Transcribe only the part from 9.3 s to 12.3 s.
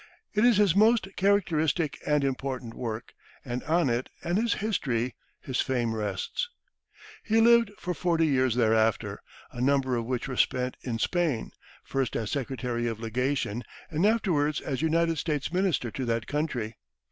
a number of which were spent in Spain, first